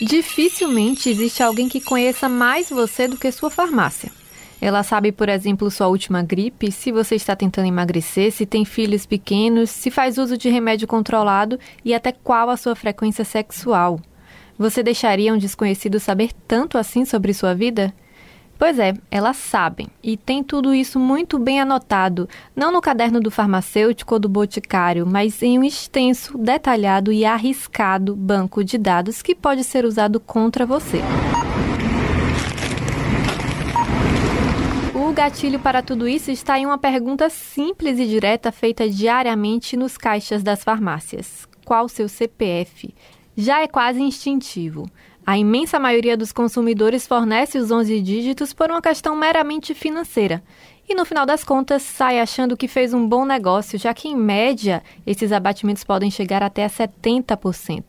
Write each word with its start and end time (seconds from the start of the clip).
Dificilmente 0.00 1.10
existe 1.10 1.42
alguém 1.42 1.68
que 1.68 1.80
conheça 1.80 2.28
mais 2.28 2.70
você 2.70 3.08
do 3.08 3.16
que 3.16 3.32
sua 3.32 3.50
farmácia. 3.50 4.12
Ela 4.60 4.82
sabe, 4.82 5.12
por 5.12 5.28
exemplo, 5.28 5.70
sua 5.70 5.88
última 5.88 6.22
gripe, 6.22 6.70
se 6.70 6.90
você 6.90 7.14
está 7.14 7.34
tentando 7.34 7.68
emagrecer, 7.68 8.32
se 8.32 8.44
tem 8.44 8.64
filhos 8.64 9.06
pequenos, 9.06 9.70
se 9.70 9.90
faz 9.90 10.18
uso 10.18 10.36
de 10.36 10.48
remédio 10.48 10.86
controlado 10.86 11.58
e 11.84 11.94
até 11.94 12.12
qual 12.12 12.50
a 12.50 12.56
sua 12.56 12.74
frequência 12.74 13.24
sexual. 13.24 14.00
Você 14.58 14.82
deixaria 14.82 15.32
um 15.32 15.38
desconhecido 15.38 16.00
saber 16.00 16.30
tanto 16.46 16.78
assim 16.78 17.04
sobre 17.04 17.32
sua 17.32 17.54
vida? 17.54 17.94
Pois 18.58 18.76
é, 18.80 18.92
elas 19.08 19.36
sabem 19.36 19.86
e 20.02 20.16
tem 20.16 20.42
tudo 20.42 20.74
isso 20.74 20.98
muito 20.98 21.38
bem 21.38 21.60
anotado, 21.60 22.28
não 22.56 22.72
no 22.72 22.80
caderno 22.80 23.20
do 23.20 23.30
farmacêutico 23.30 24.14
ou 24.14 24.20
do 24.20 24.28
boticário, 24.28 25.06
mas 25.06 25.40
em 25.44 25.60
um 25.60 25.64
extenso, 25.64 26.36
detalhado 26.36 27.12
e 27.12 27.24
arriscado 27.24 28.16
banco 28.16 28.64
de 28.64 28.76
dados 28.76 29.22
que 29.22 29.32
pode 29.32 29.62
ser 29.62 29.84
usado 29.84 30.18
contra 30.18 30.66
você. 30.66 31.00
O 34.92 35.12
gatilho 35.12 35.60
para 35.60 35.80
tudo 35.80 36.08
isso 36.08 36.32
está 36.32 36.58
em 36.58 36.66
uma 36.66 36.78
pergunta 36.78 37.30
simples 37.30 38.00
e 38.00 38.06
direta 38.06 38.50
feita 38.50 38.90
diariamente 38.90 39.76
nos 39.76 39.96
caixas 39.96 40.42
das 40.42 40.64
farmácias: 40.64 41.46
qual 41.64 41.88
seu 41.88 42.08
CPF? 42.08 42.92
Já 43.36 43.62
é 43.62 43.68
quase 43.68 44.02
instintivo. 44.02 44.90
A 45.28 45.36
imensa 45.36 45.78
maioria 45.78 46.16
dos 46.16 46.32
consumidores 46.32 47.06
fornece 47.06 47.58
os 47.58 47.70
11 47.70 48.00
dígitos 48.00 48.54
por 48.54 48.70
uma 48.70 48.80
questão 48.80 49.14
meramente 49.14 49.74
financeira. 49.74 50.42
E 50.88 50.94
no 50.94 51.04
final 51.04 51.26
das 51.26 51.44
contas, 51.44 51.82
sai 51.82 52.18
achando 52.18 52.56
que 52.56 52.66
fez 52.66 52.94
um 52.94 53.06
bom 53.06 53.26
negócio, 53.26 53.78
já 53.78 53.92
que, 53.92 54.08
em 54.08 54.16
média, 54.16 54.82
esses 55.06 55.30
abatimentos 55.30 55.84
podem 55.84 56.10
chegar 56.10 56.42
até 56.42 56.64
a 56.64 56.70
70%. 56.70 57.84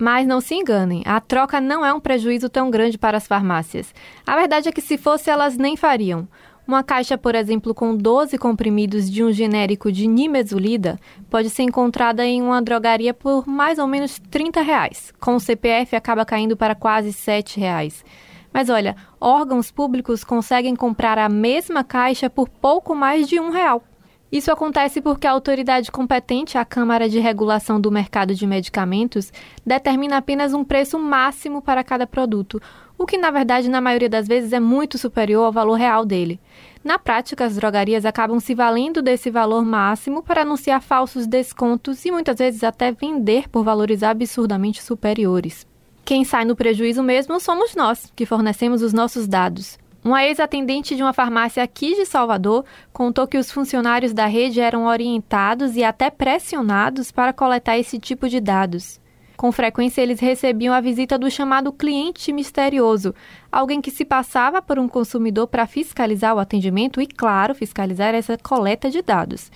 Mas 0.00 0.26
não 0.26 0.40
se 0.40 0.56
enganem, 0.56 1.04
a 1.06 1.20
troca 1.20 1.60
não 1.60 1.86
é 1.86 1.94
um 1.94 2.00
prejuízo 2.00 2.48
tão 2.48 2.68
grande 2.72 2.98
para 2.98 3.18
as 3.18 3.26
farmácias. 3.28 3.94
A 4.26 4.34
verdade 4.34 4.68
é 4.68 4.72
que, 4.72 4.80
se 4.80 4.98
fosse, 4.98 5.30
elas 5.30 5.56
nem 5.56 5.76
fariam. 5.76 6.26
Uma 6.70 6.84
caixa, 6.84 7.18
por 7.18 7.34
exemplo, 7.34 7.74
com 7.74 7.96
12 7.96 8.38
comprimidos 8.38 9.10
de 9.10 9.24
um 9.24 9.32
genérico 9.32 9.90
de 9.90 10.06
nimesulida 10.06 11.00
pode 11.28 11.50
ser 11.50 11.64
encontrada 11.64 12.24
em 12.24 12.40
uma 12.40 12.62
drogaria 12.62 13.12
por 13.12 13.44
mais 13.44 13.76
ou 13.80 13.88
menos 13.88 14.20
30 14.30 14.62
reais. 14.62 15.12
Com 15.18 15.34
o 15.34 15.40
CPF 15.40 15.96
acaba 15.96 16.24
caindo 16.24 16.56
para 16.56 16.76
quase 16.76 17.12
7 17.12 17.58
reais. 17.58 18.04
Mas 18.52 18.70
olha, 18.70 18.94
órgãos 19.20 19.72
públicos 19.72 20.22
conseguem 20.22 20.76
comprar 20.76 21.18
a 21.18 21.28
mesma 21.28 21.82
caixa 21.82 22.30
por 22.30 22.48
pouco 22.48 22.94
mais 22.94 23.28
de 23.28 23.40
um 23.40 23.50
real. 23.50 23.82
Isso 24.30 24.52
acontece 24.52 25.00
porque 25.00 25.26
a 25.26 25.32
autoridade 25.32 25.90
competente, 25.90 26.56
a 26.56 26.64
Câmara 26.64 27.08
de 27.08 27.18
Regulação 27.18 27.80
do 27.80 27.90
Mercado 27.90 28.32
de 28.32 28.46
Medicamentos, 28.46 29.32
determina 29.66 30.18
apenas 30.18 30.54
um 30.54 30.62
preço 30.62 31.00
máximo 31.00 31.60
para 31.60 31.82
cada 31.82 32.06
produto, 32.06 32.62
o 32.96 33.06
que 33.06 33.18
na 33.18 33.32
verdade 33.32 33.68
na 33.68 33.80
maioria 33.80 34.08
das 34.08 34.28
vezes 34.28 34.52
é 34.52 34.60
muito 34.60 34.96
superior 34.98 35.46
ao 35.46 35.52
valor 35.52 35.74
real 35.74 36.06
dele. 36.06 36.38
Na 36.84 36.96
prática, 36.96 37.44
as 37.44 37.56
drogarias 37.56 38.06
acabam 38.06 38.38
se 38.38 38.54
valendo 38.54 39.02
desse 39.02 39.30
valor 39.30 39.64
máximo 39.64 40.22
para 40.22 40.42
anunciar 40.42 40.80
falsos 40.80 41.26
descontos 41.26 42.04
e 42.04 42.12
muitas 42.12 42.38
vezes 42.38 42.62
até 42.62 42.92
vender 42.92 43.48
por 43.48 43.64
valores 43.64 44.02
absurdamente 44.02 44.80
superiores. 44.80 45.66
Quem 46.04 46.24
sai 46.24 46.44
no 46.44 46.54
prejuízo 46.54 47.02
mesmo 47.02 47.40
somos 47.40 47.74
nós, 47.74 48.12
que 48.14 48.24
fornecemos 48.24 48.80
os 48.80 48.92
nossos 48.92 49.26
dados. 49.26 49.76
Uma 50.02 50.24
ex-atendente 50.24 50.96
de 50.96 51.02
uma 51.02 51.12
farmácia 51.12 51.62
aqui 51.62 51.94
de 51.94 52.06
Salvador 52.06 52.64
contou 52.90 53.28
que 53.28 53.36
os 53.36 53.52
funcionários 53.52 54.14
da 54.14 54.24
rede 54.24 54.58
eram 54.58 54.86
orientados 54.86 55.76
e 55.76 55.84
até 55.84 56.10
pressionados 56.10 57.12
para 57.12 57.34
coletar 57.34 57.78
esse 57.78 57.98
tipo 57.98 58.26
de 58.26 58.40
dados. 58.40 58.98
Com 59.36 59.52
frequência, 59.52 60.00
eles 60.00 60.18
recebiam 60.18 60.74
a 60.74 60.80
visita 60.80 61.18
do 61.18 61.30
chamado 61.30 61.72
cliente 61.72 62.32
misterioso, 62.32 63.14
alguém 63.52 63.80
que 63.80 63.90
se 63.90 64.04
passava 64.04 64.62
por 64.62 64.78
um 64.78 64.88
consumidor 64.88 65.46
para 65.46 65.66
fiscalizar 65.66 66.34
o 66.34 66.38
atendimento 66.38 67.00
e, 67.00 67.06
claro, 67.06 67.54
fiscalizar 67.54 68.14
essa 68.14 68.38
coleta 68.38 68.90
de 68.90 69.02
dados. 69.02 69.50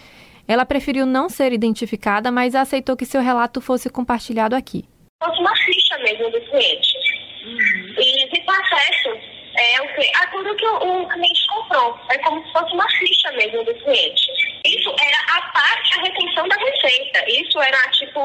Ela 0.46 0.66
preferiu 0.66 1.06
não 1.06 1.30
ser 1.30 1.52
identificada, 1.52 2.30
mas 2.30 2.54
aceitou 2.54 2.96
que 2.96 3.06
seu 3.06 3.22
relato 3.22 3.62
fosse 3.62 3.88
compartilhado 3.88 4.54
aqui. 4.54 4.84
Fosse 5.22 5.40
uma 5.40 5.56
ficha 5.56 5.98
mesmo 5.98 6.30
do 6.30 6.40
cliente. 6.42 6.96
Uhum. 7.46 7.94
E 7.98 8.24
esse 8.24 8.42
processo 8.42 9.33
é 9.94 10.00
o 10.00 10.12
que, 10.12 10.16
a 10.16 10.26
tudo 10.28 10.56
que 10.56 10.66
o, 10.66 11.02
o, 11.02 11.08
cliente 11.08 11.46
comprou. 11.48 11.98
É 12.10 12.18
como 12.18 12.44
se 12.44 12.52
fosse 12.52 12.72
uma 12.74 12.88
ficha 12.90 13.30
mesmo 13.32 13.64
do 13.64 13.74
cliente. 13.74 14.30
Isso 14.64 14.94
era 15.00 15.38
a 15.38 15.52
parte, 15.52 15.98
a 15.98 16.02
retenção 16.02 16.48
da 16.48 16.56
receita. 16.56 17.24
Isso 17.28 17.60
era 17.60 17.90
tipo 17.90 18.20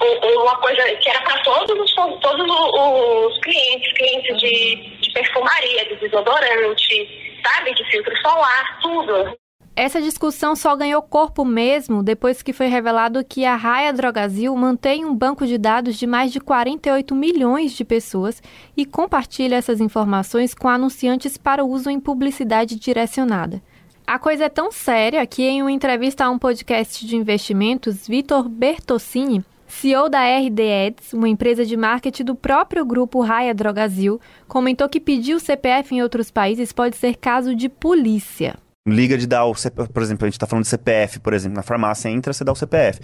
uma 0.00 0.56
coisa 0.58 0.82
que 0.96 1.08
era 1.08 1.20
para 1.22 1.42
todos 1.42 1.78
os, 1.78 1.94
todos 1.94 2.46
os 2.48 3.38
clientes, 3.40 3.92
clientes 3.92 4.38
de, 4.38 4.76
de 5.00 5.12
perfumaria, 5.12 5.84
de 5.86 5.96
desodorante, 5.96 7.40
sabe, 7.44 7.74
de 7.74 7.84
filtro 7.90 8.16
solar, 8.22 8.80
tudo. 8.80 9.38
Essa 9.82 9.98
discussão 9.98 10.54
só 10.54 10.76
ganhou 10.76 11.00
corpo 11.00 11.42
mesmo 11.42 12.02
depois 12.02 12.42
que 12.42 12.52
foi 12.52 12.66
revelado 12.66 13.24
que 13.24 13.46
a 13.46 13.56
Raia 13.56 13.94
Drogazil 13.94 14.54
mantém 14.54 15.06
um 15.06 15.14
banco 15.14 15.46
de 15.46 15.56
dados 15.56 15.96
de 15.96 16.06
mais 16.06 16.30
de 16.30 16.38
48 16.38 17.14
milhões 17.14 17.72
de 17.72 17.82
pessoas 17.82 18.42
e 18.76 18.84
compartilha 18.84 19.56
essas 19.56 19.80
informações 19.80 20.52
com 20.52 20.68
anunciantes 20.68 21.38
para 21.38 21.64
uso 21.64 21.88
em 21.88 21.98
publicidade 21.98 22.76
direcionada. 22.76 23.62
A 24.06 24.18
coisa 24.18 24.44
é 24.44 24.48
tão 24.50 24.70
séria 24.70 25.26
que, 25.26 25.44
em 25.44 25.62
uma 25.62 25.72
entrevista 25.72 26.26
a 26.26 26.30
um 26.30 26.38
podcast 26.38 27.06
de 27.06 27.16
investimentos, 27.16 28.06
Vitor 28.06 28.50
Bertossini, 28.50 29.42
CEO 29.66 30.10
da 30.10 30.20
RD 30.26 30.88
Ads, 30.88 31.14
uma 31.14 31.26
empresa 31.30 31.64
de 31.64 31.78
marketing 31.78 32.24
do 32.24 32.34
próprio 32.34 32.84
grupo 32.84 33.22
Raia 33.22 33.54
Drogazil, 33.54 34.20
comentou 34.46 34.90
que 34.90 35.00
pedir 35.00 35.32
o 35.32 35.40
CPF 35.40 35.94
em 35.94 36.02
outros 36.02 36.30
países 36.30 36.70
pode 36.70 36.96
ser 36.96 37.16
caso 37.16 37.54
de 37.54 37.70
polícia 37.70 38.58
liga 38.90 39.16
de 39.16 39.26
dar 39.26 39.44
o 39.44 39.54
CPF, 39.54 39.92
por 39.92 40.02
exemplo, 40.02 40.24
a 40.24 40.28
gente 40.28 40.34
está 40.34 40.46
falando 40.46 40.64
de 40.64 40.70
CPF, 40.70 41.20
por 41.20 41.32
exemplo, 41.32 41.56
na 41.56 41.62
farmácia 41.62 42.08
entra, 42.08 42.32
você 42.32 42.44
dá 42.44 42.52
o 42.52 42.56
CPF. 42.56 43.00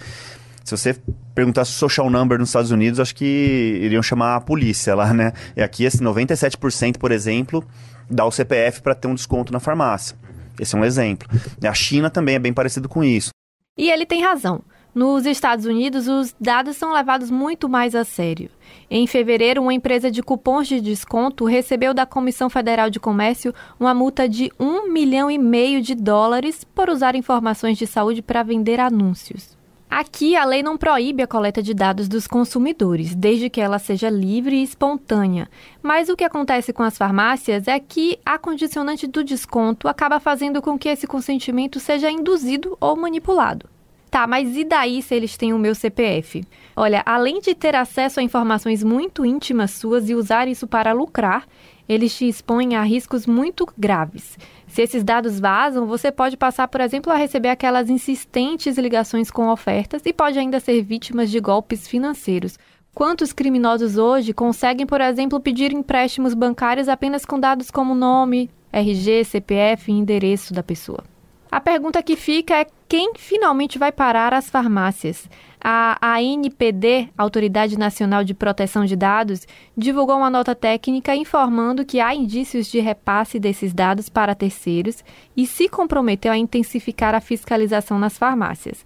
Se 0.63 0.75
você 0.75 0.95
perguntar 1.33 1.63
social 1.63 2.09
number 2.09 2.37
nos 2.37 2.49
Estados 2.49 2.71
Unidos, 2.71 2.99
acho 2.99 3.15
que 3.15 3.79
iriam 3.81 4.03
chamar 4.03 4.35
a 4.35 4.41
polícia 4.41 4.93
lá, 4.95 5.13
né? 5.13 5.31
E 5.55 5.61
aqui, 5.61 5.87
assim, 5.87 6.03
97%, 6.03 6.97
por 6.97 7.11
exemplo, 7.11 7.63
dá 8.09 8.25
o 8.25 8.31
CPF 8.31 8.81
para 8.81 8.93
ter 8.93 9.07
um 9.07 9.15
desconto 9.15 9.53
na 9.53 9.61
farmácia. 9.61 10.17
Esse 10.59 10.75
é 10.75 10.77
um 10.77 10.83
exemplo. 10.83 11.29
A 11.63 11.73
China 11.73 12.09
também 12.09 12.35
é 12.35 12.39
bem 12.39 12.51
parecido 12.51 12.89
com 12.89 13.03
isso. 13.03 13.29
E 13.77 13.89
ele 13.89 14.05
tem 14.05 14.21
razão. 14.21 14.61
Nos 14.97 15.27
Estados 15.27 15.65
Unidos, 15.67 16.07
os 16.07 16.35
dados 16.41 16.75
são 16.75 16.91
levados 16.91 17.29
muito 17.29 17.69
mais 17.69 17.93
a 17.93 18.03
sério. 18.03 18.49
Em 18.89 19.05
fevereiro, 19.05 19.61
uma 19.61 19.71
empresa 19.71 20.09
de 20.09 20.23
cupons 20.23 20.67
de 20.67 20.81
desconto 20.81 21.45
recebeu 21.45 21.93
da 21.93 22.03
Comissão 22.03 22.49
Federal 22.49 22.89
de 22.89 22.99
Comércio 22.99 23.53
uma 23.79 23.93
multa 23.93 24.27
de 24.27 24.51
um 24.59 24.91
milhão 24.91 25.29
e 25.29 25.37
meio 25.37 25.83
de 25.83 25.93
dólares 25.93 26.63
por 26.63 26.89
usar 26.89 27.13
informações 27.13 27.77
de 27.77 27.85
saúde 27.85 28.23
para 28.23 28.41
vender 28.41 28.79
anúncios. 28.79 29.55
Aqui, 29.87 30.35
a 30.35 30.43
lei 30.43 30.63
não 30.63 30.79
proíbe 30.79 31.21
a 31.21 31.27
coleta 31.27 31.61
de 31.61 31.75
dados 31.75 32.07
dos 32.07 32.25
consumidores, 32.25 33.13
desde 33.13 33.51
que 33.51 33.61
ela 33.61 33.77
seja 33.77 34.09
livre 34.09 34.55
e 34.55 34.63
espontânea. 34.63 35.47
Mas 35.79 36.09
o 36.09 36.15
que 36.15 36.23
acontece 36.23 36.73
com 36.73 36.81
as 36.81 36.97
farmácias 36.97 37.67
é 37.67 37.79
que 37.79 38.17
a 38.25 38.39
condicionante 38.39 39.05
do 39.05 39.23
desconto 39.23 39.87
acaba 39.87 40.19
fazendo 40.19 40.59
com 40.59 40.75
que 40.75 40.89
esse 40.89 41.05
consentimento 41.05 41.79
seja 41.79 42.09
induzido 42.09 42.75
ou 42.81 42.95
manipulado. 42.95 43.69
Tá, 44.09 44.25
mas 44.25 44.55
e 44.55 44.63
daí 44.63 45.01
se 45.01 45.13
eles 45.13 45.35
têm 45.35 45.53
o 45.53 45.59
meu 45.59 45.75
CPF? 45.75 46.43
Olha, 46.75 47.03
além 47.05 47.41
de 47.41 47.53
ter 47.53 47.75
acesso 47.75 48.19
a 48.19 48.23
informações 48.23 48.83
muito 48.83 49.25
íntimas 49.25 49.71
suas 49.71 50.09
e 50.09 50.15
usar 50.15 50.47
isso 50.47 50.65
para 50.65 50.93
lucrar, 50.93 51.45
eles 51.89 52.15
te 52.15 52.27
expõem 52.27 52.75
a 52.75 52.83
riscos 52.83 53.25
muito 53.25 53.67
graves. 53.77 54.37
Se 54.67 54.81
esses 54.81 55.03
dados 55.03 55.39
vazam, 55.39 55.85
você 55.85 56.11
pode 56.11 56.37
passar, 56.37 56.67
por 56.67 56.81
exemplo, 56.81 57.11
a 57.11 57.15
receber 57.15 57.49
aquelas 57.49 57.89
insistentes 57.89 58.77
ligações 58.77 59.31
com 59.31 59.49
ofertas 59.49 60.01
e 60.05 60.13
pode 60.13 60.37
ainda 60.39 60.59
ser 60.59 60.81
vítimas 60.81 61.29
de 61.29 61.39
golpes 61.39 61.87
financeiros. 61.87 62.57
Quantos 62.93 63.31
criminosos 63.31 63.97
hoje 63.97 64.33
conseguem, 64.33 64.85
por 64.85 65.01
exemplo, 65.01 65.39
pedir 65.39 65.71
empréstimos 65.71 66.33
bancários 66.33 66.89
apenas 66.89 67.25
com 67.25 67.39
dados 67.39 67.69
como 67.69 67.93
nome, 67.93 68.49
RG, 68.71 69.23
CPF 69.23 69.91
e 69.91 69.95
endereço 69.95 70.53
da 70.53 70.63
pessoa? 70.63 71.16
A 71.49 71.61
pergunta 71.61 72.03
que 72.03 72.15
fica 72.15 72.55
é 72.55 72.67
quem 72.89 73.13
finalmente 73.15 73.79
vai 73.79 73.91
parar 73.91 74.33
as 74.33 74.49
farmácias? 74.49 75.29
A 75.59 75.97
ANPD, 76.17 77.09
Autoridade 77.17 77.77
Nacional 77.77 78.23
de 78.23 78.33
Proteção 78.33 78.85
de 78.85 78.95
Dados, 78.95 79.47
divulgou 79.75 80.17
uma 80.17 80.29
nota 80.29 80.53
técnica 80.53 81.15
informando 81.15 81.85
que 81.85 81.99
há 81.99 82.13
indícios 82.13 82.67
de 82.67 82.79
repasse 82.79 83.39
desses 83.39 83.73
dados 83.73 84.07
para 84.07 84.35
terceiros 84.35 85.03
e 85.35 85.47
se 85.47 85.67
comprometeu 85.67 86.31
a 86.31 86.37
intensificar 86.37 87.15
a 87.15 87.21
fiscalização 87.21 87.97
nas 87.97 88.17
farmácias. 88.17 88.85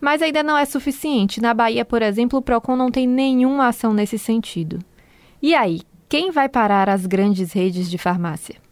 Mas 0.00 0.22
ainda 0.22 0.42
não 0.42 0.56
é 0.56 0.64
suficiente. 0.64 1.40
Na 1.40 1.54
Bahia, 1.54 1.84
por 1.84 2.02
exemplo, 2.02 2.38
o 2.38 2.42
PROCON 2.42 2.76
não 2.76 2.90
tem 2.90 3.06
nenhuma 3.06 3.68
ação 3.68 3.92
nesse 3.92 4.18
sentido. 4.18 4.78
E 5.40 5.54
aí, 5.54 5.82
quem 6.08 6.30
vai 6.30 6.48
parar 6.48 6.88
as 6.88 7.06
grandes 7.06 7.52
redes 7.52 7.90
de 7.90 7.98
farmácia? 7.98 8.67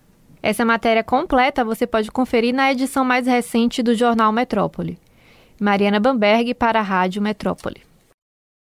Essa 0.49 0.65
matéria 0.65 1.03
completa 1.03 1.65
você 1.65 1.89
pode 1.89 2.09
conferir 2.09 2.55
na 2.55 2.71
edição 2.71 3.05
mais 3.05 3.27
recente 3.27 3.83
do 3.83 3.97
jornal 3.97 4.31
Metrópole. 4.31 4.97
Mariana 5.61 5.99
Bamberg 5.99 6.55
para 6.55 6.79
a 6.79 6.83
Rádio 6.85 7.21
Metrópole. 7.21 7.83